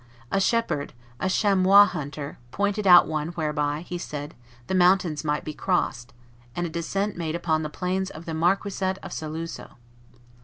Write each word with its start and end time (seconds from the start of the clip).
A 0.31 0.39
shepherd, 0.39 0.93
a 1.19 1.29
chamois 1.29 1.85
hunter, 1.85 2.39
pointed 2.49 2.87
out 2.87 3.05
one 3.07 3.27
whereby, 3.33 3.81
he 3.81 3.99
said, 3.99 4.33
the 4.65 4.73
mountains 4.73 5.23
might 5.23 5.45
be 5.45 5.53
crossed, 5.53 6.11
and 6.55 6.65
a 6.65 6.71
descent 6.71 7.17
made 7.17 7.35
upon 7.35 7.61
the 7.61 7.69
plains 7.69 8.09
of 8.09 8.25
the 8.25 8.33
marquisate 8.33 8.97
of 9.03 9.13
Saluzzo. 9.13 9.77